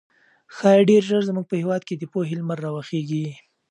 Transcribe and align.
ښايي 0.55 0.83
ډېر 0.89 1.01
ژر 1.09 1.21
زموږ 1.29 1.45
په 1.47 1.55
هېواد 1.61 1.81
کې 1.87 1.95
د 1.97 2.03
پوهې 2.11 2.33
لمر 2.39 2.57
راوخېږي. 2.65 3.25